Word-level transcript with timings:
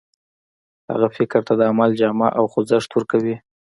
هغه 0.91 1.07
فکر 1.17 1.41
ته 1.47 1.53
د 1.59 1.61
عمل 1.71 1.91
جامه 1.99 2.27
او 2.37 2.45
خوځښت 2.51 2.89
ورکوي. 2.93 3.35